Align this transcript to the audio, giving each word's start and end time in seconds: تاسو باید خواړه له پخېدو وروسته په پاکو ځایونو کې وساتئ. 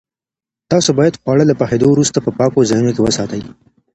تاسو 0.71 0.89
باید 0.99 1.19
خواړه 1.21 1.43
له 1.47 1.55
پخېدو 1.61 1.87
وروسته 1.91 2.17
په 2.25 2.31
پاکو 2.37 2.67
ځایونو 2.69 2.91
کې 2.95 3.01
وساتئ. 3.03 3.41